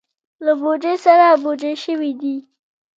له 0.45 0.53
بوجیو 0.61 0.97
سره 1.05 1.25
بوجۍ 1.43 1.73
شوي 1.83 2.11
دي. 2.21 2.35